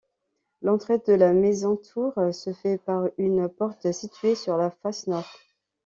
L'entrée 0.63 0.97
de 0.97 1.13
la 1.13 1.31
maison-tour 1.31 2.13
se 2.33 2.53
fait 2.53 2.79
par 2.79 3.03
une 3.19 3.47
porte 3.47 3.91
située 3.91 4.33
sur 4.33 4.57
la 4.57 4.71
face 4.71 5.05
nord. 5.05 5.31